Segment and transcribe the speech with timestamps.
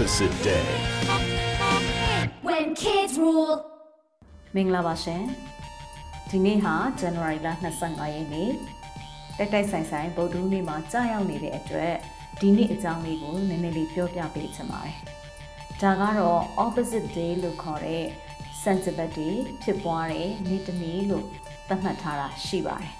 [0.00, 0.66] opposite day.
[2.48, 3.56] When kids rule.
[4.54, 5.22] မင်္ဂလာပါရှင်
[6.30, 7.48] ဒီနေ့ဟာ January လ
[7.80, 8.50] 25ရက်နေ့
[9.38, 11.94] တိုက်တိုက်ဆိုင်ဆိုင်ဗုဒ္ဓဦးနေ့မှာကြာရောက်နေတဲ့အတွက်
[12.40, 14.96] ဒီနေ့အကြောင်းလေးကိုနည်းနည်းလေးပြောပြပေးချင်ပါတယ်
[15.80, 18.04] ဒါကတော့ opposite day လို့ခေါ်တဲ့
[18.64, 19.28] sensitivity
[19.62, 21.26] ဖြစ်ပွားတဲ့နေ့တစ်နေ့လို့
[21.68, 22.92] သတ်မှတ်ထားတာရှိပါတယ်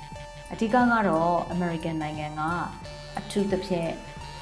[0.53, 0.77] အဓိကက
[1.09, 2.43] တော့ American နိုင်ငံက
[3.19, 3.91] အထူးသဖြင့်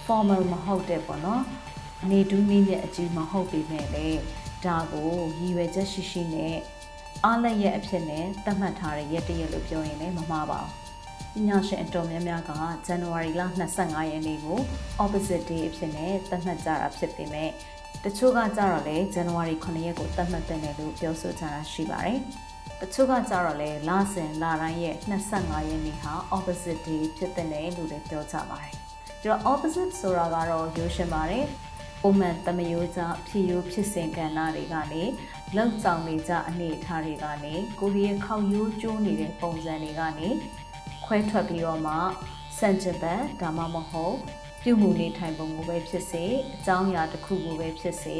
[0.04, 1.67] formal မဟုတ်တဲ့ပေါ့နော်အ
[2.10, 4.20] နေတူးနည်းနဲ့အကြီးမဟုတ်ပေမဲ့လည်း
[4.64, 6.56] ဒါကိုရည်ရွယ်ချက်ရှိရှိနဲ့
[7.24, 10.60] အားလက်ရဲ့အဖြစ်နဲ့သတ်မှတ်ထားတဲ့ရက်တရက်လို့ပြောရင်လည်းမမှားပါ
[11.32, 12.50] ဘူးပညာရှင်အတော်များများက
[12.86, 13.42] ဇန်နဝါရီလ
[13.76, 14.58] 25ရက်နေ့ကို
[15.04, 17.50] opposite day အဖြစ်နဲ့သတ်မှတ်ကြတာဖြစ်ပေမဲ့
[18.04, 22.20] တချို့ကကြတော့လေဇန်နဝါရီ9ရက်ကိုသတ်မှတ်တဲ့တယ်လို့ပြောဆိုကြတာရှိပါတယ်
[22.80, 28.74] တချို့ကကြတော့လေလစဉ်လတိုင်းရဲ့25ရက်နေ့ဟာ opposite day ဖြစ်တဲ့တယ်လို့လည်းပြောကြပါတယ်။
[29.22, 31.46] ဒါတော့ opposite ဆိုတာကတော့ရိုးရှင်းပါတယ်။
[32.02, 35.02] ပုံမှန်တမယိုးကြဖြစ်ရိုးဖြစ်စဉ်ကဏ္ဍတွေကနေ
[35.56, 40.28] လောက်ဆောင်နေကြအနေအထားတွေကနေကိုရီးယားခေါက်ရိုးကျိုးနေတဲ့ပုံစံတွေကနေ
[41.04, 41.94] ခွဲထွက်ပြီးတော့မှ
[42.58, 44.16] စံချဘတ်ဒါမှမဟုတ်
[44.62, 48.18] ပြုမှုနေထိုင်ပုံကိုပဲဖြစ်စေအကြောင်းအရာတစ်ခုကိုပဲဖြစ်စေ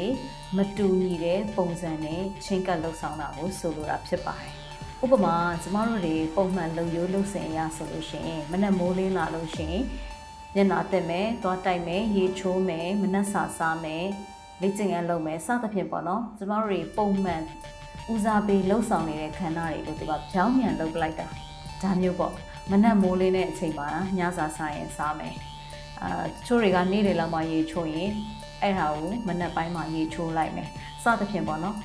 [0.57, 4.53] မတူညီတဲ့ပုံစံနဲ့ချင်းကပ်လှုပ်ဆောင်တာကိုဆိုလိုတာဖြစ်ပါတယ်။
[5.03, 9.83] ဥပမာကျမတို့တွေပုံမှန်လုံရိုးလှုပ်စင်အရဆိုလို့ရှိရင်မနက်မိုးလင်းလာလို့ရှိရင်
[10.55, 14.05] ညနာတက်မယ်၊သွားတိုက်မယ်၊ရေချိုးမယ်၊မနက်စာစားမယ်
[14.61, 17.43] လေ့ကျင့်ခန်းလုပ်မယ်စသဖြင့်ပေါ့နော်ကျမတို့တွေပုံမှန်
[18.13, 21.27] ဦးစားပေးလှုပ်ဆောင်နေတဲ့ခန္ဓာတွေကိုသူကပြောင်းပြန်လုပ်လိုက်တာ
[21.81, 22.33] ဒါမျိုးပေါ့
[22.71, 25.35] မနက်မိုးလင်းတဲ့အချိန်မှာညစာစားရင်စားမယ်
[26.01, 28.11] အာတချို့တွေကနေ့လယ်လောက်မှရေချိုးရင်
[28.61, 30.67] အဲ့ဒါကိုမနက်ပိုင်းမှရေချိုးလိုက်မယ်
[31.03, 31.75] စသဖြင့်ပေါ့နော်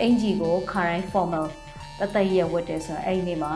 [0.00, 1.46] အင်ဂျီကိုခါတိုင်း formal
[1.98, 3.52] တသက်ရဝတ်တယ်ဆိုတော့အဲ့ဒီနေ့မှာ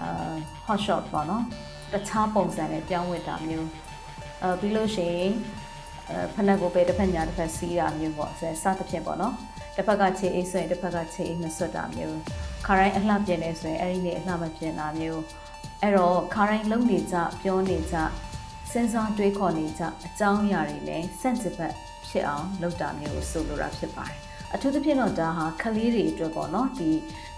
[0.00, 0.32] အာ
[0.66, 1.44] hot shot ပေါ့နော်
[1.92, 3.68] တခြားပုံစံနဲ့ပြောင်းဝတ်တာမျိုး
[4.42, 5.32] အဲပြီးလို့ရှိရင်
[6.10, 9.34] အဲဖနက်ကိုပဲတစ်ဖက်ညာတစ်ဖက်စီးတာမျိုးပေါ့ဆဲစသဖြင့်ပေါ့နော်
[9.76, 12.18] တစ်ဖက်ကခြေအိတ်ဆိုရင်တစ်ဖက်ကခြေအိတ်မဆွတ်တာမျိုး
[12.66, 15.22] ခါတိုင်းအလှပြင်နေဆိုရင်အဲ့ဒီနေ့အလှမပြင်တာမျိုး
[15.82, 17.96] အဲ့တော့ခါတိုင်းလုံနေကြပြောနေကြ
[18.70, 21.74] စဉ်းစားတွေးခေါ်နေကြအကြောင်းအရာတွေလည်းစန့်ကျင်ဘက်
[22.08, 26.90] ဖြစ်အောင်လုပ်တာမျိုးကိုဆိုလိုတာဖြစ်ပါတယ် အထူးသဖြင့်တော့ဒါဟာကလေးတွေအတွက်ပေါ့နော်ဒီ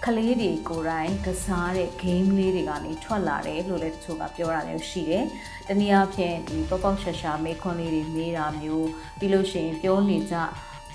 [0.05, 5.23] ကလေးတွေကိုယ်တိုင်ကစားတဲ့ game လေးတွေကနေထွက်လာတယ်လို့လည်းတချို့ကပြောတာမျိုးရှိတယ်။
[5.67, 10.35] တနည်းအားဖြင့်ဒီပေါက်ပေါက်ရှာရှာမေးခွန်းလေးတွေမေးတာမျိုးပြီးလို့ရှိရင်ပြောနေကြ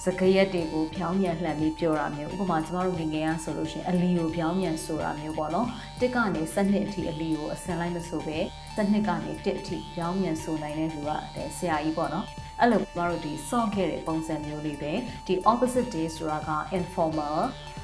[0.04, 5.68] စကရက်တွေကိုဖြောင်းမြန်လှန်ပြီးပြောတာမျိုးဥပမာကျမတို့ငငယ်ရဆိုလို့ရှိရင်အလီကိုဖြောင်းမြန်ဆိုတာမျိုးပေါ့နော်
[6.00, 8.38] တစ်ကနေစနစ်အထိအလီကိုအစင်လိုက်မဆိုပဲ
[8.76, 11.10] စနစ်ကနေတစ်အထိဖြောင်းမြန်ဆိုနိုင်တဲ့လူက
[11.56, 12.26] ဆရာကြီးပေါ့နော်
[12.60, 14.92] အဲ့လိုကျမတို့ဒီစော့ခဲ့တဲ့ပုံစံမျိုးလေးပဲ
[15.26, 17.38] ဒီ opposite day ဆိုတာက informal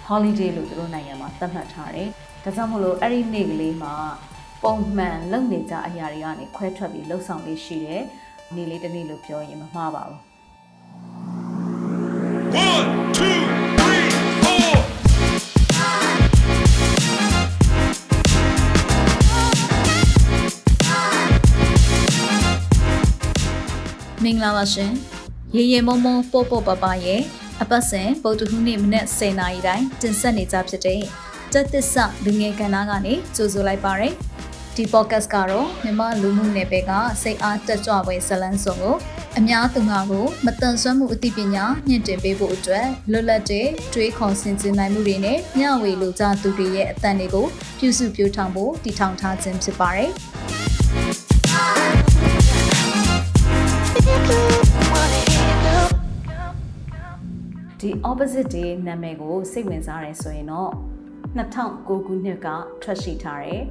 [0.08, 2.08] holiday လို့တို့နိုင်ငံမှာသတ်မှတ်ထားတယ်
[2.44, 3.94] ဒါကြောင့်မို့လို့အဲ့ဒီနေ့ကလေးမှာ
[4.64, 8.02] ပုံမှန်လုပ်နေကြအရာတွေကနေခွဲထွက်ပြီးလှုပ်ဆောင်လေးရှိတယ်
[8.54, 10.18] နေ့လေးတစ်နေ့လို့ပြောရင်မမှားပါဘူး
[13.34, 13.43] 1 2
[24.24, 24.92] မင်္ဂလာပါရှင်
[25.56, 27.22] ရေရေမုံမုံပို့ပို့ပပရဲ့
[27.62, 31.00] အပတ်စဉ်ပုတ်တခုနေ့မနေ့10နာရီတိုင်းတင်ဆက်နေကြဖြစ်တဲ့
[31.52, 34.14] တက်သစ္စာလူငယ်ကဏ္ဍကနေကြိုဆိုလိုက်ပါရယ်
[34.76, 36.92] ဒီ podcast ကတော့မြန်မာလူမှုနယ်ပယ်က
[37.22, 38.96] စိတ်အားတက်ကြွပွဲဇလန်းစုံကို
[39.38, 47.46] အများသူငါကိုမတန်ဆွမ်းမှုအသိပညာညှင့်တင်ပေးဖို့အတွက်လွတ်လပ်တဲ့တွေးခေါ်ဆင်ခြင်နိုင်မှုတွေနဲ့မျှဝေလိုကြသူတွေရဲ့အသံတွေကို
[47.78, 50.12] ပြုစုပြောင်းထောင်ဖို့တည်ထောင်ထားခြင်းဖြစ်ပါတယ်။
[57.80, 60.72] ဒီ opposite day နာမည်ကိုစိတ်ဝင်စားတယ်ဆိုရင်တော့
[61.38, 62.48] 2009ခုနှစ်က
[62.82, 63.62] ထွက်ရှိထားတဲ့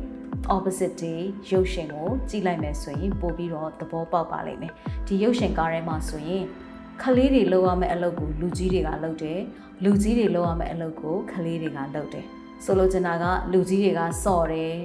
[0.55, 1.21] opposite day
[1.51, 4.73] ရုပ်ရှင်ကိုကြည့်လိုက်မယ်ဆိုရင်ပို့ပြီးတော့သဘောပေါက်ပါလိမ့်မယ်
[5.07, 6.43] ဒီရုပ်ရှင်ကားထဲမှာဆိုရင်
[7.01, 9.39] ခလေးတွေလုပ်ရမယ့်အလုပ်ကိုလူကြီးတွေကလုပ်တယ်
[9.83, 12.25] လူကြီးတွေလုပ်ရမယ့်အလုပ်ကိုခလေးတွေကလုပ်တယ်
[12.63, 14.75] ဆိုလိုချင်တာကလူကြီးတွေကစော့တယ်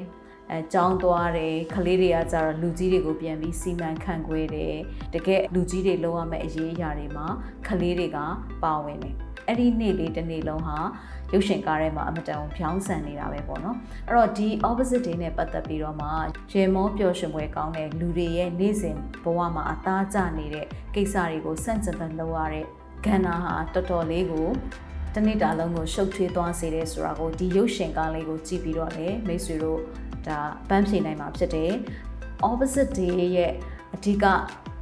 [0.52, 4.76] အဲကြောင်းသွားတယ်ခလေးတွေကကြတော့လူကြီးတွေကိုပြန်ပြီးစီမံခန့်ခွဲတယ်
[5.14, 7.26] တကယ်လူကြီးတွေလုပ်ရမယ့်အရေးအရာတွေမှာ
[7.66, 8.18] ခလေးတွေက
[8.62, 9.14] ပါဝင်တယ်
[9.46, 10.78] အဲ့ဒီနေ့လေးတစ်နေ့လုံးဟာ
[11.32, 16.08] ရုပ်ရှင်ကားထဲမှာအမတန်ဖြောင်းဆန်နေတာပဲပေါ့နော်အဲ့တော့ဒီ opposite day နဲ့ပတ်သက်ပြီးတော့မှ
[16.52, 22.66] ရေမောပျော်ရွှင်ပွဲကောင်းတဲ့လူတွေရဲ့နေ့စဉ်ဘဝမှာအသားကျနေတဲ့ကိစ္စတွေကိုစန့်ကျင်ဘက်လုပ်ရတဲ့
[23.06, 24.48] ကဏ္ဍဟာတော်တော်လေးကို
[25.18, 29.80] တနေ့တာလုံးကိုရှုပ်ထွေးသွားစေတယ်ဆိုတာကိုဒီရုပ်ရှင်ကားလေးကိုကြည့်ပြီးတော့လေမိတ်ဆွေတို့
[30.26, 30.38] ဒါ
[30.68, 31.72] ပန်းဖြေနိုင်မှာဖြစ်တယ်
[32.50, 33.52] opposite day ရဲ့
[33.94, 34.24] အဓိက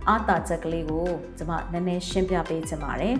[0.09, 1.07] အာသာချက်ကလေးကို
[1.39, 3.15] ကျွန်မနည်းနည်းရှင်းပြပေးချင်ပါတယ်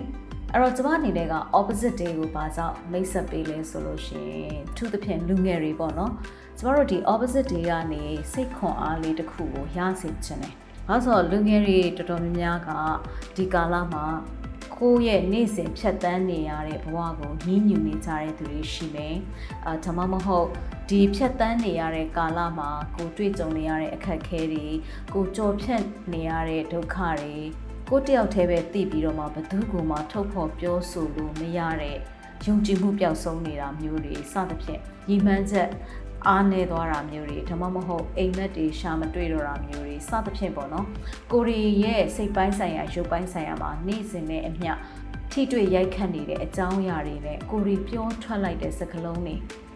[0.51, 6.11] အဲ့တော့ကျွန်မအနေနဲ့က opposite day ကိုဘာကြောင့်မိတ်ဆက်ပေးလဲဆိုလို့ရှိရင်သူသဖြင့်လူငယ်တွေပေါ့နော်
[6.59, 10.53] ကျွန်တော်တို့ဒီ opposite day ကနေစိတ်ခွန်အားလေးတစ်ခုကိုရစေချင်တယ်။
[10.87, 12.69] ဘာလို့ဆိုတော့လူငယ်တွေတော်တော်များများက
[13.35, 14.05] ဒီကာလမှာ
[14.79, 19.15] ကိုယ့်ရဲ့နေ့စဉ်ဖြတ်တန်းနေရတဲ့ဘဝကိုညှဉ်းညူနေကြတဲ့သူတွေရှိမယ်။
[19.65, 20.47] အာဒါမှမဟုတ်
[20.89, 24.65] ဒီဖြတ်တန်းနေရတဲ့ကာလမှာကိုတွေ့ကြုံနေရတဲ့အခက်အခဲတွေ
[25.13, 25.83] ကိုကြော်ဖြတ်
[26.13, 27.33] နေရတဲ့ဒုက္ခတွေ
[27.89, 31.97] ကိုတယောက်တည်းပဲသိပြီးတော့မှဘသူကမှထုတ်ဖော်ပြောဆိုလို့မရတဲ့
[32.45, 35.69] ယုံကြည်မှုပျောက်ဆုံးနေတာမျိုးတွေစသဖြင့်ညီမှန်းချက်
[36.27, 40.87] အားနေသွားတာမျိုးတွေဒါမှမဟုတ်အိမ်မက်တွေရှာမတွေ့တော့တာမျိုးတွေစသဖြင့်ပေါ့နော်
[41.31, 44.71] ကိုရီရဲ့စိတ်ပိုင်းဆိုင်ရာရုပ်ပိုင်းဆိုင်ရာမှာနေ့စဉ်နဲ့အမျှ
[45.31, 49.35] ထိတွေ့ရိုက်ခတ်နေတဲ့အကြောင်းအရာတွေနဲ့ကိုရီပြောထွက်လိုက်တဲ့စကားလုံးတွေ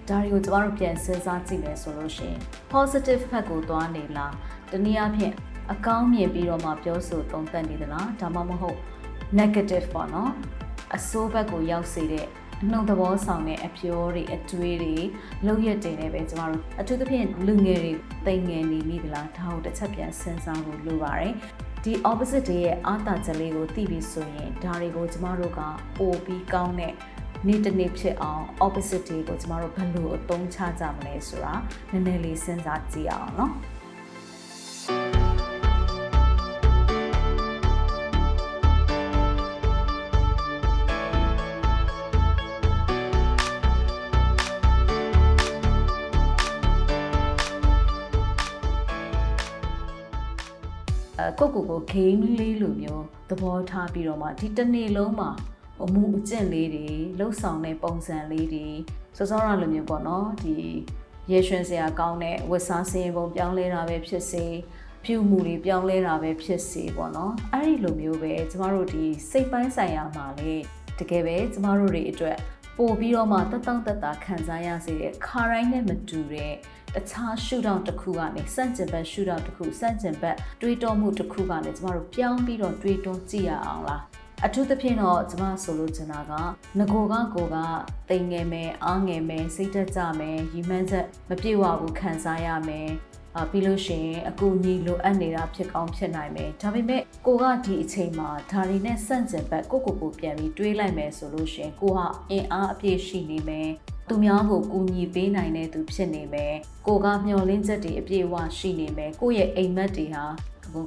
[0.10, 2.40] ဒါတွေကိုကျမတို့ပြန်စဉ်းစားကြည့်မယ်ဆိုလို့ရှိရင်
[2.74, 4.34] positive ဘက်ကိုသွားနေလား
[4.72, 5.34] တနည်းအားဖြင့်
[5.72, 8.78] အကောင်းမြင်ပြီးတော့မှပြောဆိုသုံးသပ်နေသလားဒါမှမဟုတ်
[9.40, 10.32] negative ပေါ့နော်
[10.96, 12.28] အဆိုးဘက်ကိုရောက်စေတဲ့
[12.63, 14.95] အနှုတ်သဘောဆောင်တဲ့အပြောတွေအတွေးတွေ
[15.47, 17.93] လောက်ရက်တင်နေပဲကျမတို့အထူးသဖြင့်လူငယ်တွေ
[18.27, 21.35] တိမ်ငယ်နေမိသလားဒါကိုတစ်ချက်ပြန်စဉ်းစားဖို့လိုပါတယ်
[21.85, 25.61] ဒီ opposite တွေရဲ့အာသာချက်လေးကိုသိပြီးဆိုရင်ဒါတွေကိုကျမတို့က
[25.99, 26.95] ပိုပြီးကောင်းတဲ့
[27.47, 31.55] နေ့တစ်နေ့ဖြစ်အောင် opposite တွေကိုကျမတို့ဘယ်လိုအသုံးချကြမလဲဆိုတာ
[31.91, 33.51] နည်းနည်းလေးစဉ်းစားကြည့်အောင်เนาะ
[51.40, 55.30] ကိုကိုကို game လေးလိုမျိုးသဘောထားပြီးတော့မှဒီတစ်နေ့လုံးမှာ
[55.84, 56.88] အမှုအကျင့်လေးတွေ
[57.20, 58.68] လှုပ်ဆောင်တဲ့ပုံစံလေးတွေ
[59.18, 60.56] စောစောရလိုမျိုးပေါ့နော်ဒီ
[61.32, 64.46] ရေရွှင်စရာကောင်းတဲ့ဝတ်စားစင်ပုံပြောင်းလဲတာပဲဖြစ်စေ
[65.04, 70.54] ပြုမှုတွေပြောင်းလဲတာပဲဖြစ်စေပေါ့နော်အဲ့ဒီလိုမျိုးပဲကျမတို့ဒီစိတ်ပိုင်းဆိုင်ရာမှာလေ
[71.00, 72.38] တကယ်ပဲကျမတို့တွေအတွက်
[72.78, 76.54] ပို့ပြီးတော့မှတက်တောင့်တက်တာခံစားရစေတဲ့ခါတိုင်းနဲ့မတူတဲ့
[76.96, 84.04] တခြားရှုထောင့်တစ်ခုကနေစန့်ကျင်ဘက်ရှုထောင့်တစ်ခုစန့်ကျင်ဘက်တွေးတောမှုတစ်ခုကနေကျမတို့ပြောင်းပြီးတော့တွေးတောကြည့်ရအောင်လား
[84.46, 86.34] အထူးသဖြင့်တော့ကျမဆိုလိုချင်တာက
[86.80, 87.58] ငကိုကကိုက
[88.10, 92.90] တိမ်ငယ်မယ်အားငယ်မယ်စိတ်သက်ကြမယ်ရီမှန်းချက်မပြေဝဘူးခံစားရမယ်
[93.38, 103.70] အာပြီးလို့ရှိရင်အကူအညီလိုအပ်နေတာဖြစ်ကောင်းဖြစ်နိုင်မယ်ဒါပေမဲ့ကိုကဒီအချိန်မှာဒါတွေနဲ့ဆန့်ကျင်ဘက်ကိုကိုကိုပြန်ပြီးတွေးလိုက်မယ်ဆိုလို့ရှိရင်ကိုဟာအင်အားအပြည့်ရှိနေမယ်
[104.08, 106.54] သူများကိုကူညီပေးနိုင်တဲ့သူဖြစ်နေမယ်
[106.88, 110.26] ကိုကမျှော်လင့်ချက်တွေအပြည့်အဝရှိနေမယ်ကိုရဲ့အိမ်မက်တွေဟာ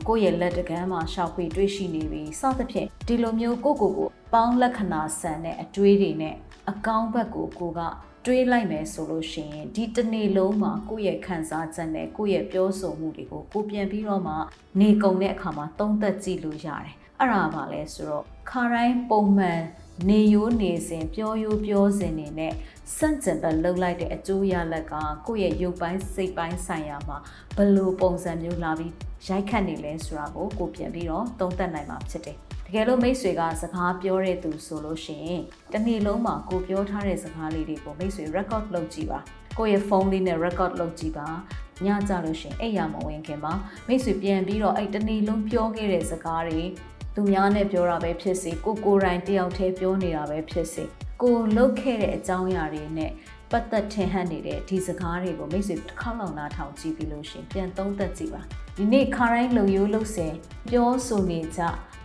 [0.08, 6.36] ကိုယ့်ရဲ့လက်တကမ်းမှာရှောက်ခွေတွေးရှိနေပြီစသဖြင့်ဒီလိုမျိုးကိုကိုကိုပေါင်းလက္ခဏာဆန်တဲ့အတွေးတွေနဲ့
[6.70, 7.80] အကောင်းဘက်ကိုကိုက
[8.26, 14.34] တွေးလိုက်မယ်ဆိုလို့ရှိရင်ဒီတစ်နေ့လုံးမှာကိုယ့်ရဲ့ခံစားချက်နဲ့ကိုယ့်ရဲ့ပြောဆိုမှုတွေကိုကိုပြန်ပြီးတော့မှ
[14.80, 19.60] နေကုန်တဲ့အခါမှာသုံးသပ်ကြည့်လို့ရတယ်အဲ့ဒါပါလဲဆိုတော့ခါတိုင်းပုံမှန်
[20.08, 22.52] နေရိုးနေစဉ်ပြောရိုးပြောစဉ်နေနဲ့
[22.96, 24.94] စန့်ကျင်ဘက်လှုပ်လိုက်တဲ့အကျိုးရလက်က
[25.26, 27.18] ကိုယ့်ရဲ့ရုပ်ပိုင်းစိတ်ပိုင်းဆိုင်ရာမှာ
[27.56, 28.92] ဘယ်လိုပုံစံမျိုးလာပြီး
[29.28, 32.36] ရိုက်ခတ်နေလဲဆိုတာကိုကိုပြန်ပြီးတော့သုံးသပ်နိုင်မှာဖြစ်တယ်
[32.66, 35.42] တကယ်လို့မိတ်ဆွေကစကားပြောတဲ့သူဆိုလို့ရှိရင်
[35.72, 39.20] တစ်နေ့လုံးမှာကိုပြောထားတဲ့စကားလေးတွေကိုမိတ်ဆွေ record လုပ်ကြည့်ပါ
[39.58, 41.28] ကိုယ့်ရဲ့ဖုန်းလေးနဲ့ record လုပ်ကြည့်ပါ
[41.86, 43.52] ညကြလို့ရှိရင်အဲ့ရမဝင်ခင်မှာ
[43.88, 46.60] မိတ်ဆွေပြန်ပြီးတော့အဲ့တနေ့လုံးပြောခဲ့တဲ့စကားတွေ
[47.14, 50.84] သူများနဲ့ပြောတာပဲဖြစ်စေကိုကိုယ်တိုင်တယောက်တည်းပြောနေတာပဲဖြစ်စေ
[51.22, 53.10] ကိုလုတ်ခဲ့တဲ့အကြောင်းအရာတွေနဲ့
[53.50, 58.42] ပတ်သက်ထင်ဟပ်နေတဲ့ဒီစကားတွေကိုမိတ်ဆွေတစ်ခါလောက်နားထောင်ကြည့်ပြီးလို့ရှင်ပြန်သုံးသပ်ကြည့်ပါ
[58.76, 60.32] ဒီနေ့ခါတိုင်းလုံရိုးလုံစင်
[60.70, 61.62] ပြောဆိုနေကြ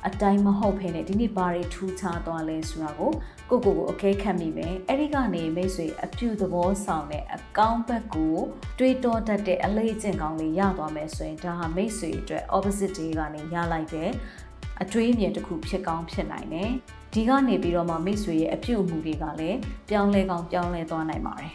[0.07, 3.11] အတိုင်းမဟုတ်ဖ ೇನೆ ဒီနေ့ဘာတွေထူးခြားသွားလဲဆိုတာကို
[3.49, 8.35] ကိုကိုကိုအကဲခတ်မိမယ်အဲ့ဒီကနေမိတ်ဆွေအပြူသဘောဆောင်တဲ့အကောင့်ဘက်ကို
[8.79, 14.09] တွေးတောတတ်တဲ့အလေးအကျင့်ကောင်းလေးရသွားမယ်ဆိုရင်ဒါဟာမိတ်ဆွေအတွက် opposite တွေကနေရလိုက်တဲ့
[14.83, 16.71] အတွေးအမြင်တစ်ခုဖြစ်ကောင်းဖြစ်နိုင်တယ်
[17.13, 19.57] ဒီကနေပြီးတော့မှမိတ်ဆွေရဲ့အပြုအမူတွေကလည်း
[19.89, 21.53] ပြောင်းလဲကောင်းပြောင်းလဲသွားနိုင်ပါတယ်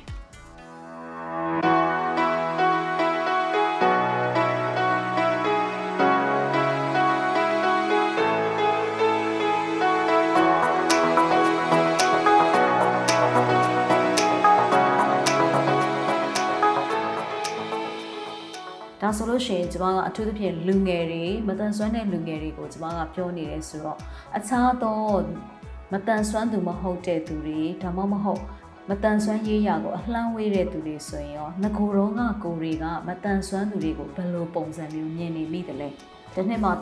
[19.34, 23.98] လို့ရှိရင်ကျမကအထူးသဖြင့်လူငယ်တွေမတန်ဆွမ်းတဲ့လူငယ်တွေကိုကျမကပြောနေတယ်ဆိုတော့
[24.36, 25.00] အခြားသော
[25.92, 28.42] မတန်ဆွမ်းသူမဟုတ်တဲ့သူတွေဒါမှမဟုတ်
[28.90, 35.88] မတန်ဆွမ်းရေးရာကိုအလှမ်းဝေးတဲ့သူတွေဆိုရင်ရောငကိုယ်တော့ကကိုတွေကမတန်ဆွမ်းသူတွေကိုဘယ်လိုပုံစံမျိုးမြင်နေမိတယ်လဲ
[36.34, 36.72] ဒီနှစ်မှာ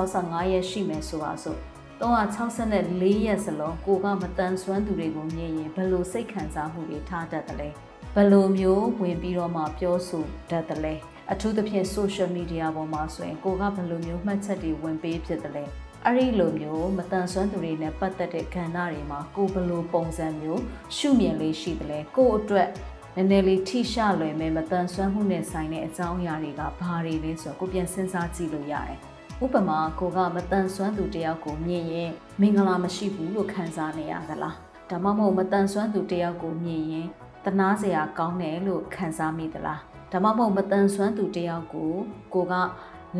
[0.00, 1.56] 365ရက်ရှိမယ်ဆိုတာဆို
[2.00, 7.68] 364ရက်စလုံးကိုကမတန်ဆွမ်းသူတွေကိုမြင်ရင်ဘယ်လိုစိတ်ခံစားမှုတွေထားတတ်တယ်လဲ
[8.14, 10.94] ဘယ်လိုမျိုးဝင်ပြီးတော့မှပြောဆိုတတ်တယ်လဲ
[11.32, 15.64] အထူးသဖြင့် social media ပေါ်မှာဆိုရင်ကိုကဘယ်လိုမျိုးမှတ်ချက်တွေဝင်ပေးဖြစ်တယ်လဲ
[16.04, 20.62] အဲ့ဒီလိုမျိုးမတန်ဆွမ်းသူတွေနဲ့ပတ်သက်တဲ့ကဏ္ဍတွေမှာကိုဘယ်လိုပုံစံမျိုး
[20.96, 22.68] ရှုမြင်လေးရှိတယ်လဲကိုအတွက်
[23.16, 28.96] နည်းနည်းလေးထိရှလွယ်မဲ့မတန်ဆွမ်းမှုနဲ့ဆိုင်တဲ့အကြောင်းအရာတွေကဘာတွေလဲဆိုတော့ကိုပြန်စဉ်းစားကြည့်လို့ရတယ်
[29.44, 32.10] ဥပမာကိုကမတန်ဆွမ်းသူတယောက်ကိုမြင်ရင်
[32.40, 34.56] မင်္ဂလာမရှိဘူးလို့ခံစားနေရသလား
[34.90, 37.06] ဒါမှမဟုတ်မတန်ဆွမ်းသူတယောက်ကိုမြင်ရင်
[37.44, 39.80] တနာစရာကောင်းတယ်လို့ခံစားမိသလား
[40.12, 41.92] ဒါမှမဟုတ်မတန်ဆွမ်းသူတယောက်ကို
[42.34, 42.54] ကိုက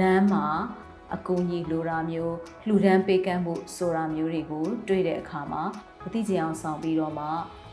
[0.01, 0.47] လမ်းမှာ
[1.15, 2.35] အကူအညီလိုတာမျိုး
[2.67, 5.63] လှူဒန်းပေးကမ်းမှုဆိုတာမျိုးတွေကိုတွေ့တဲ့အခါမှာ
[6.03, 7.27] မသိကြအောင်ဆောင်ပြီးတော့မှ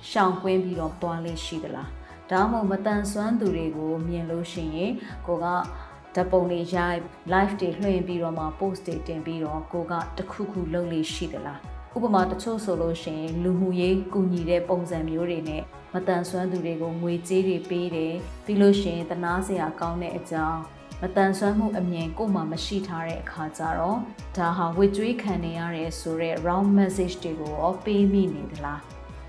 [0.09, 1.89] ရှောင်ကွင်းပြီးတော့တွားလေးရှိသလား
[2.31, 4.91] ဒါမှမဟုတ်မတန်ဆွမ်းသူတွေကိုမြင်လို့ရှိရင်
[5.27, 6.99] ကိုကဓာတ်ပုံတွေရိုက်
[7.33, 15.63] live တွေလွှင့်ပြီးတော့မှ post တွေတင်ပြီးတော့ကိုကတခုခုလုပ်လေးရှိသလား ဥပမာတချို့ဆိုလို့ရှိရင်လူမှုရေးကူညီတဲ့ပုံစံမျိုးတွေနဲ့
[15.93, 18.13] မတန်ဆွမ်းသူတွေကိုငွေကြေးတွေပေးတယ်
[18.45, 20.59] ပြီးလို့ရှိရင်တနာစရာကောင်းတဲ့အကြောင်း
[21.01, 23.99] မတန်ဆွမ်းမှုအမြင်ကိုမှမရှိထားတဲ့အခါကျတော့
[24.37, 28.81] ဒါဟာဝေကျွေးခံနေရတဲ့ဆိုတဲ့ round message တွေကိုရောပေးမိနေသလား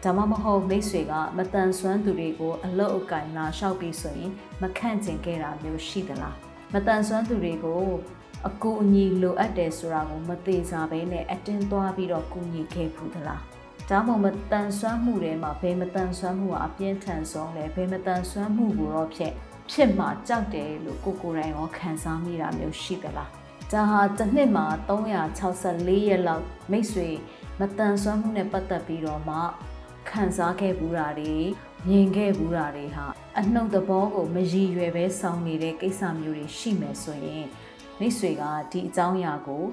[0.05, 4.33] ဒါမှမဟုတ်မိတ်ဆွေကမတန်ဆွမ်းသူတွေကိုအလုတ်အကင်လာလျှောက်ပြီးဆိုရင်
[4.63, 6.37] မခန့်ကျင်ခဲ့တာမျိုးရှိသလား
[6.75, 7.83] မတန်ဆွမ်းသူတွေကို
[8.47, 13.43] အကူအညီလိုအပ်တယ်ဆိုတာကိုမသေးစားဘဲနဲ့အတင်းသွားပြီးတော့ကူညီခဲ့ဘူးသလား
[13.89, 19.33] ဒါမှမဟုတ်မတန်ဆွမ်းမှုတွေမှာဘယ်မတန်ဆွမ်းမှုကအပြင်းထန်ဆုံးလဲဘယ်မတန်ဆွမ်းမှုကိုတော့ဖြစ်
[19.71, 23.31] ဖြစ်မှကြောက်တယ်လို့ကိုကိုယ်တိုင်ရောခံစားမိတာမျိုးရှိသလား
[23.73, 27.09] ဒါဟာတစ်နှစ်မှာ364ရက်လောက်မိတ်ဆွေ
[27.61, 29.37] မတန်ဆွမ်းမှုနဲ့ပတ်သက်ပြီးတော့မှ
[30.11, 31.35] ခံစားခဲ့ဘူးတာတွေ
[31.89, 33.07] မြင်ခဲ့ဘူးတာတွေဟာ
[33.39, 37.47] အနှုတ်သဘောကိုမရည်ရွယ်ပဲဆောင်နေတဲ့ကိစ္စမျိုးတွေရှိမယ်ဆိုရင်
[38.01, 39.65] မိတ်ဆွေကဒီအကြောင်းအရာကို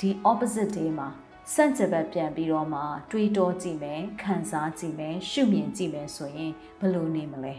[0.00, 1.08] ဒီ opposite day မှာ
[1.54, 7.54] စန့်ကျင်ဘက်ပြန်ပြီးတော့မှတွေးတောကြည့်မယ်ခံစားကြည့်မယ်ရှုမြင်ကြည့်မယ်ဆိုရင်ဘယ်လိုနေမလဲ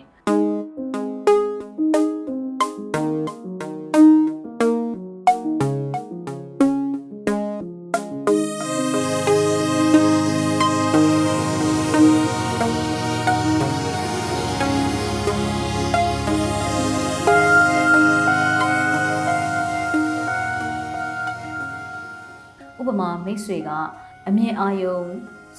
[23.68, 23.70] က
[24.28, 25.00] အမြင်အာရုံ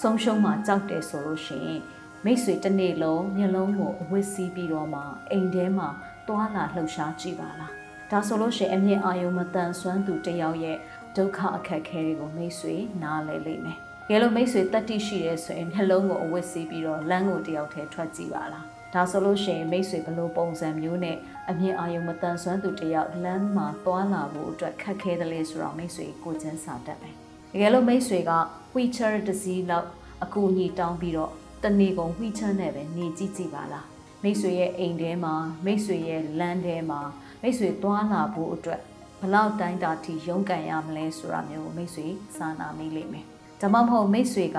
[0.00, 1.80] ဆုံးရှုံးမှကြောက်တယ်ဆိုလို့ရှိရင်
[2.24, 5.88] မိတ်ဆွေတစ်နေ့လုံးမျက်လုံးကိုအဝတ်စည်းပြီးတော့မှအိမ်ထဲမှာ
[6.28, 7.72] တွာလာလှုပ်ရှားကြည့်ပါလား
[8.10, 10.76] ဒါဆိုလို့ရှိရင်အမြင်အာရုံမတန်ဆွမ်းသူတစ်ယောက်ရဲ့
[11.16, 21.16] ဒုက္ခအခက်အခဲတွေကိုမိတ်ဆွေနားလည်လိမ့်မယ်။ကဲလို့မိတ်ဆွေတတ်တိရှိရဲဆိုရင်မျက်လုံးကိုအဝတ်စည်းပြီးတော့လမ်းကိုတယောက်ထဲထွက်ကြည့်ပါလား။ဒါဆိုလို့ရှိရင်မိတ်ဆွေဘလို့ပုံစံမျိုးနဲ့
[21.50, 27.16] အမြင်အာရုံမတန်ဆွမ်းသူတယောက်လမ်းမှာတွာလာဖို့အတွက်ခက်ခဲတယ်လေဆိုတော့မိတ်ဆွေကိုကျန်းစာတတ်မယ်။
[27.54, 28.32] တကယ်လို့မိတ်ဆွေက
[28.74, 29.88] wheelchair တစ်စီးလောက်
[30.24, 31.32] အကူအညီတောင်းပြီးတော့
[31.62, 33.84] တနေ့ကုန် wheelchair နဲ့ပဲနေကြည့်ကြည့်ပါလား။
[34.22, 35.34] မိတ်ဆွေရဲ့အိမ်ထဲမှာ
[35.64, 37.00] မိတ်ဆွေရဲ့လမ်းထဲမှာ
[37.42, 38.80] မိတ်ဆွေတွာလာဖို့အတွက်
[39.20, 42.06] ဘလောက်တိုင်းတာထိရုန်းကန်ရမလဲဆိုတာမျိုးမိတ်ဆွေ
[42.36, 43.26] စာနာမိလိမ့်မယ်။
[43.60, 44.58] ဒါမှမဟုတ်မိတ်ဆွေက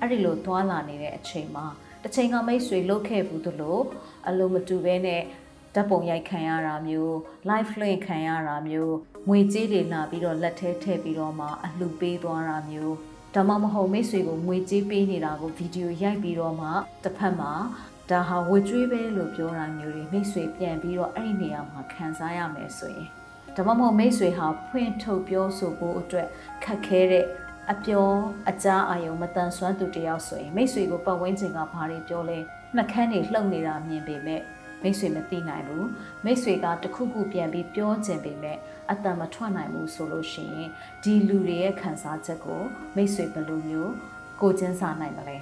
[0.00, 1.66] အဲ့ဒီလိုတွာလာနေတဲ့အချိန်မှာ
[2.02, 3.78] တစ်ချိန်ကမိတ်ဆွေလုတ်ခဲ့ဘူးသလို
[4.28, 5.22] အလုံးမတူဘဲနဲ့
[5.74, 7.14] ဓာတ်ပုံရိုက်ခံရတာမျိုး
[7.48, 8.94] live link ခံရတာမျိုး
[9.28, 12.96] ငွေကြေးတွေလာပြီးတော့လက်ထဲထည့်ပြီးတော့မှအလှပေးသွားတာမျိုး
[13.34, 16.68] ဒါမှမဟုတ်မိတ်ဆွေကိုငွေကြေးပေးနေတာကိုဗီဒီယိုရိုက်ပြီးတော့မှ
[17.04, 17.52] တစ်ဖက်မှာ
[18.10, 23.08] ဒါဟာဝေကျွေးပဲလို့ပြောတာမျိုးတွေမိတ်ဆွေပြန်ပြီးတော့အဲ့ဒီနေရာမှာခံစားရမယ်ဆိုရင်
[23.56, 26.26] ဒါမှမဟုတ်မိတ်ဆွေဟာဖွင့်ထုတ်ပြောဆိုဖို့အတွက်
[26.64, 27.26] ခက်ခဲတဲ့
[27.72, 28.08] အပြော
[28.50, 32.38] အကြားအာယုံမတန်ဆွမ်းသူတယောက်ဆိုရင်မိတ်ဆွေကိုပတ်ဝန်းကျင်ကဘာတွေပြောလဲ
[32.76, 34.40] နှက်ခမ်းတွေလှုပ်နေတာမြင်ပေမဲ့
[34.84, 35.88] မိတ်ဆွေမသိနိုင်ဘူး
[36.24, 38.58] မိတ်ဆွေကတခုခုပြန်ပြီးပြောချင်ပေမဲ့
[38.90, 40.68] အတန်မထွက်နိုင်ဘူးဆိုလို့ရှိရင်
[41.02, 42.62] ဒီလူတွေရဲ့ခံစားချက်ကို
[42.96, 43.92] မိတ်ဆွေဘယ်လိုမျိုး
[44.40, 45.38] ကိုကျင်းစာနိုင်မလဲ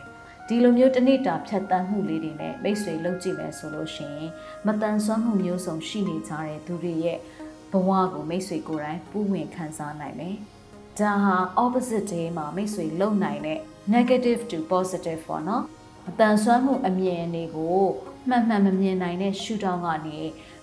[0.49, 4.31] ဒီလိုမျိုးတနေ့တာဖြတ်တန်းမှုလေးတွေနဲ့မိတ်ဆွေလုပ်ကြည့်မယ်ဆိုလို့ရှိရင်
[4.67, 7.19] မတန်ဆွမ်းမှုမျိုးစုံရှိနေကြတဲ့သူတွေရဲ့
[7.73, 10.37] ဘဝကိုမိတ်ဆွေကိုယ်တိုင်ပူးဝင်ခံစားနိုင်မယ်။
[10.99, 13.59] ဒါဟာ opposite day မှာမိတ်ဆွေလုံနိုင်တဲ့
[13.95, 15.63] negative to positive ပေါ့နော်။
[16.07, 17.85] မတန်ဆွမ်းမှုအမြင်တွေကို
[18.29, 20.19] မှန်မှန်မမြင်နိုင်တဲ့ရှုထောင့်ကနေ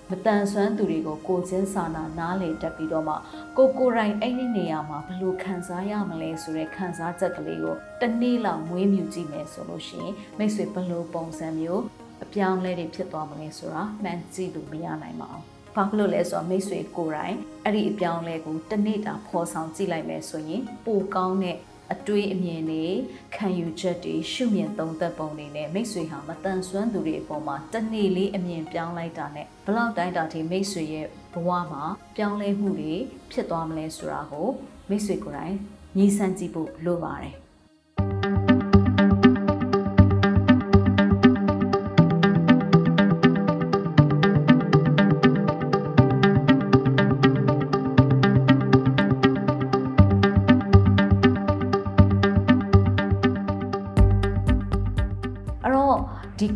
[0.09, 3.15] မတန်ဆွမ်းသူတွေကိုကိုချင်းစာနာနားလေတက်ပြီးတော့မှ
[3.57, 11.83] ကိုကိုရိုင်းအဲ့ဒီနေရာမှာဘယ်လိုခံစားရမလဲဆိုတဲ့ခံစားချက်ကလေးကိုတနေ့လောက်မွေးမြူကြည့်မယ်ဆိုလို့ရှိရင်မိတ်ဆွေဘယ်လိုပုံစံမျိုး
[12.23, 15.43] အပြောင်းလဲတွေဖြစ်သွားမလဲဆိုတာမှန်ကြည့်လို့မရနိုင်ပါဘူး။
[15.75, 21.57] ဘာဖြစ်လို့လဲဆိုတော့မိတ်ဆွေကိုယ်တိုင်အဲ့ဒီအပြောင်းလဲကိုတနေ့တာဖော်ဆောင်ကြည့်လိုက်မယ်ဆိုရင်ပိုကောင်းတဲ့
[21.93, 22.85] အတွေးအမြင်တွေ
[23.35, 31.83] ခံယူချက်တွေရှုမြင်သုံးသပ်ပုံတွေနဲ့မိတ်ဆွေဟာမတန်ဆွမ်းသူတွေအပေါ်မှာတနေ့လေးအမြင်ပြောင်းလိုက်တာနဲ့ဘလောက်တိုင်းတာထိမိတ်ဆွေရဲ့ဘဝမှာ
[32.15, 32.95] ပြောင်းလဲမှုတွေ
[33.31, 34.47] ဖြစ်သွားမလဲဆိုတာကို
[34.89, 35.55] မိတ်ဆွေကိုယ်တိုင်
[35.97, 37.33] ညီစမ်းကြည့်ဖို့လိုပါတယ်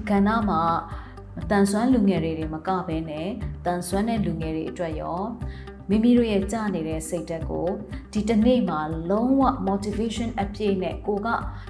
[0.09, 0.61] ကဏ္ဍမှာ
[1.51, 3.29] တန်ဆွမ်းလူငယ်တွေတွေမကဘဲနဲ့
[3.65, 5.21] တန်ဆွမ်းတဲ့လူငယ်တွေအတွက်ရော
[5.89, 7.67] မိမိတို့ရဲ့ကြာနေတဲ့စိတ်ဓာတ်ကို
[8.13, 8.79] ဒီတစ်နေ့မှာ
[9.09, 11.27] လုံးဝ motivation အပြည့်နဲ့ကိုက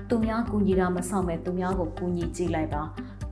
[0.09, 2.83] သူများကူညီတာမဆောင်မဲ့သူများကိုကူညီကြည့်လိုက်ပါ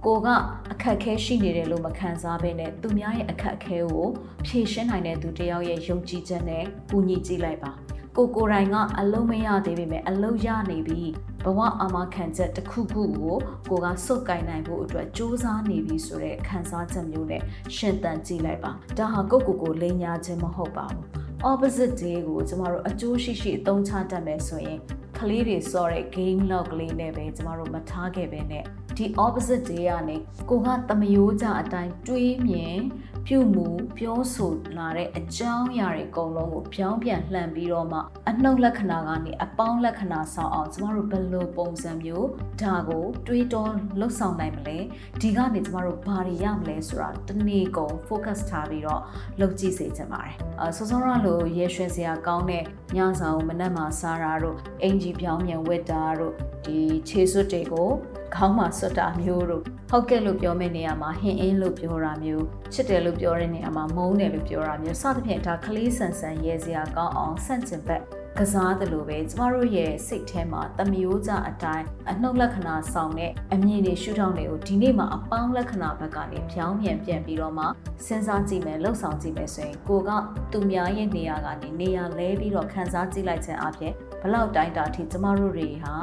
[0.06, 0.28] ကိုက
[0.72, 4.08] အခက်အခဲရှိနေတယ်လို့မခံစားဘဲနဲ့သူများရဲ့အခက်အခဲကို
[4.46, 7.72] ဖြေရှင်းနိုင်တဲ့သူတစ်ယောက်ရဲ့ယုံကြည်ချက်နဲ့ကူညီကြည့်လိုက်ပါ
[8.18, 11.02] ကိုကိုယ်တိုင်ကအလုံးမရသေးပေမဲ့အလုံးရနေပြီ
[11.46, 13.38] ဘဝအာမခံချက်တစ်ခုခုကို
[13.70, 17.42] ကိုကစွတ်ကင်နိုင်ဖို့အတွက်စူးစမ်းနေပြီဆိုတဲ့ခံစားချက်မျိုးနဲ့
[17.76, 21.04] ရှင်သန်ကြည့်လိုက်ပါဒါဟာကိုကိုကိုလိန်ညာခြင်းမဟုတ်ပါဘူး
[21.52, 24.80] opposite day ကိုကျမတို့အကျိုးရှိရှိအသုံးချတတ်မယ်ဆိုရင်
[25.18, 28.64] ကလေးတွေစောတဲ့ game log ကလေးနဲ့ပဲကျမတို့မထားခဲ့ပဲနဲ့
[28.98, 30.18] ဒီ opposite day ကနေ
[30.50, 32.80] ကိုကတမယိုးကြအတိုင်းတွေးမြင်
[33.28, 33.68] ပြုမှု
[33.98, 42.28] ပြောဆိုလာတဲ့အကြောင်းအရာတွေအကုန်လုံးကိုပြောင်းပြန်လှန်ပြီးတော့မှအနှုတ်လက္ခဏာကနေအပေါင်းလက္ခဏာဆောင်အောင်ကျမတို့ဘယ်လိုပုံစံမျိုး
[42.62, 43.68] ဒါကိုတွေးတော
[44.00, 44.78] လှုပ်ဆောင်နိုင်မလဲ
[45.22, 49.02] ဒီကနေကျမတို့ဘာတွေရမလဲဆိုတာတနေ့ကုန် focus ထားပြီးတော့
[49.40, 52.64] လုပ်ကြည့်စေချင်ပါတယ်အဲစောစောရလို့ရေရွှင်စရာကောင်းတဲ့
[52.96, 56.34] ညဆောင်မနက်မှာစားတာတို့အင်ဂျီပြောင်းမြန်ဝတ်တာတို့
[56.66, 56.80] ဒီ
[57.10, 57.92] ခြေစွပ်တွေကို
[58.36, 68.04] ခေါင်းမှာဆွတ်တာမျိုးတို့ဟုတ်ကဲ့လို့ပြောမယ့်နေရာမှာဟင်အင်းလို့ပြောတာမျိုးချစ်တယ်လို့ပြောတဲ့နေရာမှာမုန်းတယ်လို့ပြောတာမျိုးစသဖြင့်ဒါကလေးဆန်ဆန်ရဲစရာကောင်းအောင်ဆန့်ကျင်ဘက်
[68.40, 77.66] ကစားတယ်လို့ပဲကျမတို့ရဲ့စိတ်ထဲမှာတမျိုးကြအတိုင်းအနှုတ်လက္ခဏာဆောင်တဲ့အမြင်တွေရှုထောင့်တွေကိုဒီနေ့မှာအပေါင်းလက္ခဏာဘက်ကနေပြောင်းပြန်ပြန်ပြီးတော့မှ
[78.06, 80.10] စဉ်းစားကြည့်မယ်လှုပ်ဆောင်ကြည့်မယ်ဆိုရင်ကိုက
[80.52, 85.94] သူများရဲ့နေရာကနေနေရာလဲပြီးတော့ခံစားကြည့်လိုက်ခြင်းအပြင် ဘလောက်တိုင်းတာထိကျမတို့တွေဟာ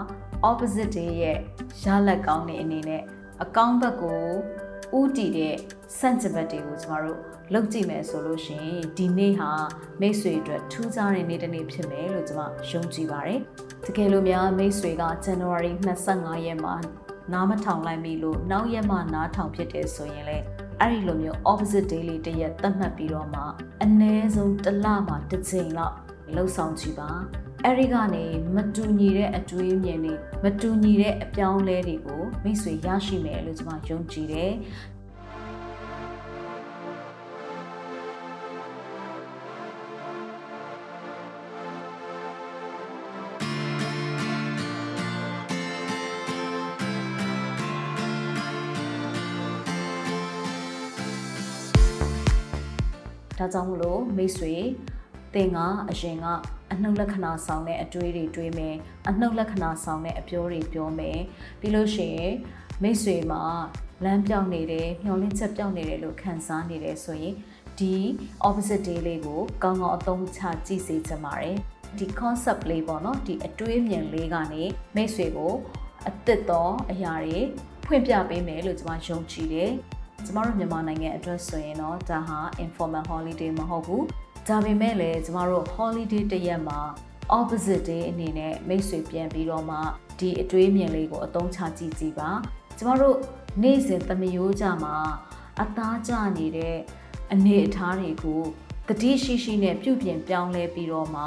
[0.49, 1.39] opposite တွေရဲ့
[1.85, 3.03] ရလက်ကောင်းတဲ့အနေနဲ့
[3.43, 4.23] အကောင်းဘက်ကို
[4.99, 5.55] ဥတည်တဲ့
[5.99, 7.19] စန့်ကျင်ဘက်တွေကိုကျမတို့
[7.53, 9.51] လုပ်ကြည့်မယ်ဆိုလို့ရှိရင်ဒီနေ့ဟာ
[10.01, 13.41] မိတ်ဆွေအတွက်ထူးခြားတဲ့နေ့တစ်နေ့ဖြစ်မယ်လို့ကျမယုံကြည်ပါတယ်။
[13.87, 15.73] တကယ်လို့များမိတ်ဆွေက January
[16.09, 16.75] 25ရက်မှာ
[17.33, 20.45] နားမထောင်လိုက်ပြီလို့နောက်ရက်မှနားထောင်ဖြစ်တယ်ဆိုရင်လည်း
[20.81, 23.43] အဲ့ဒီလိုမျိုး opposite day လေးတစ်ရက်သတ်မှတ်ပြီးတော့မှ
[23.83, 25.95] အနည်းဆုံးတစ်လမှတစ်ချိန်လောက်
[26.35, 27.11] လှုပ်ဆောင်ကြည့်ပါ
[27.65, 28.25] အဲ့ဒီကနေ
[28.55, 34.53] မတူညီတဲ့အတွေးမြင်တွေမတူညီတဲ့အပြောင်းလဲတွေကိုမိတ်ဆွေရရှိမယ်လို့ကျွန်မယုံကြည်တယ်
[53.39, 54.55] ဒါကြောင့်မလို့မိတ်ဆွေ
[55.35, 55.59] သင်က
[55.91, 56.27] အရင်က
[56.73, 58.77] အနှုတ်လက္ခဏာဆောင်တဲ့အတွေးတွေတွေးမယ်
[59.09, 61.19] အနှုတ်လက္ခဏာဆောင်တဲ့အပြောတွေပြောမယ်
[61.61, 62.35] ပြီးလို့ရှိရင်
[62.83, 63.43] မိတ်ဆွေမှာ
[64.05, 67.35] လမ်းပြောင်းနေတယ်မျောလင်းချက်ပြောင်းနေတယ်လို့ခံစားနေတယ်ဆိုရင်
[67.79, 67.95] ဒီ
[68.49, 71.57] opposite day လေးကိုကောင်းကောင်းအသုံးချကြည့်စေချင်ပါတယ်
[71.99, 75.55] ဒီ concept လေးပေါ့နော်ဒီအတွေးမြင်လေးကနေမိတ်ဆွေကို
[76.09, 77.41] အသစ်သောအရာတွေ
[77.87, 79.71] ဖွင့်ပြပေးမယ်လို့ကျွန်မယုံကြည်တယ်
[80.25, 84.05] ကျမတို့မြန်မာနိုင်ငံအတွက်ဆိုရင်တော့ဒါဟာ informal holiday မဟုတ်ဘူး
[84.49, 86.81] ဒါပေမဲ့လည်းကျမတို့ holiday တစ်ရက်မှာ
[87.39, 89.77] opposite day အနေနဲ့မိတ်ဆွေပြန်ပြီးတော့မှ
[90.19, 92.31] ဒီအတွေးမြင်လေးကိုအသုံးချကြည့်ကြည့်ပါ
[92.79, 93.17] ကျမတို့
[93.63, 94.97] နေ့စဉ်သမယိုးကြမှာ
[95.63, 96.77] အသားကျနေတဲ့
[97.33, 98.43] အနေအထားတွေကို
[98.89, 101.25] တတိရှိရှိနဲ့ပြုပြင်ပြောင်းလဲပြီးတော့မှ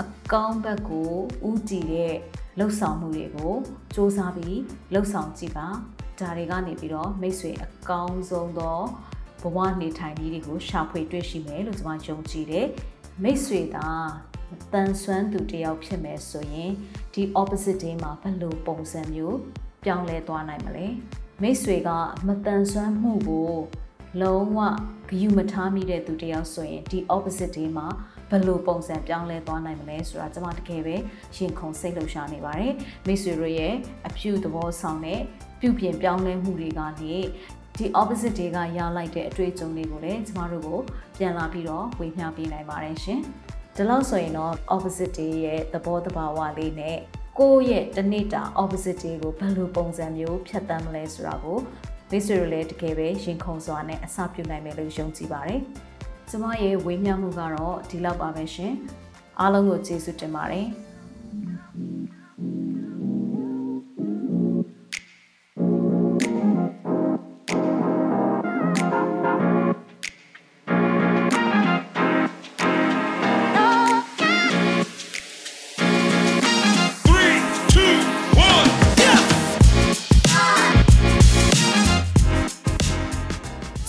[0.00, 1.12] အကောင်းဘက်ကို
[1.48, 2.14] ဥတည်တဲ့
[2.58, 3.56] လှုပ်ဆောင်မှုတွေကိုစ
[3.94, 4.60] 조사ပြီး
[4.92, 5.68] လှုပ်ဆောင်ကြည့်ပါ
[6.18, 8.80] ဒါတွေကနေပြီးတော့မိတ်ဆွေအကောင်းဆုံးသော
[9.42, 12.66] ဘဝနေထိုင်နည်းတွေကိုရှာဖွေတွေ့ရှိမယ်လို့ကျွန်မယုံကြည်တယ်
[13.22, 13.88] မိတ်ဆွေသာ
[14.50, 16.70] မတန်ဆွမ်းသူတယောက်ဖြစ်မယ်ဆိုရင်
[17.14, 19.38] ဒီ opposite day မှာဘယ်လိုပုံစံမျိုး
[19.84, 20.86] ပြောင်းလဲသွားနိုင်မလဲ
[21.42, 21.90] မိတ်ဆွေက
[22.26, 23.52] မတန်ဆွမ်းမှုကို
[24.20, 24.58] လုံးဝ
[25.08, 27.88] ဂယုမထားမိတဲ့သူတယောက်ဆိုရင်ဒီ opposite day မှာ
[28.30, 30.96] ဘယ်လိုပုံစံပြောင်းလဲသွားနိုင်မလဲဆိုတာကျွန်မတကယ်ပဲ
[31.36, 32.74] ရင်ခုန်စိတ်လှုပ်ရှားနေပါတယ်
[33.06, 33.74] မိတ်ဆွေတို့ရဲ့
[34.08, 35.20] အဖြူသဘောဆောင်တဲ့
[35.60, 37.14] ပြုပြင်ပြောင်းလဲမှုတွေကနေ
[37.78, 40.80] ဒီ opposite day ကရလိုက်တဲ့အတွေ့အကြုံတွေကိုလည်းကျမတို့ကို
[41.18, 43.20] ပြန်လာပြီးတော့ဝေမျှပေးနိုင်ပါတယ်ရှင်
[43.76, 46.96] ဒီလောက်ဆိုရင်တော့ opposite day ရဲ့သဘောတဘာဝလေးနဲ့
[47.38, 51.58] ကိုယ့်ရဲ့တနေ့တာ opposite day ကိုဘယ်လိုပုံစံမျိုးဖြတ်သန်းမလဲဆိုတာကို
[52.10, 55.60] မိတ်ဆွေတို့လည်းတကယ်ပဲရင်ခုန်စွာနဲ့အစပြုနိုင်မယ်လို့ယုံကြည်ပါတယ်
[56.28, 58.72] ကျမရဲ့ဝေမျှမှုကတော့ဒီလောက်ပါပဲရှင်
[59.40, 60.66] အားလုံးကိုကျေးဇူးတင်ပါတယ်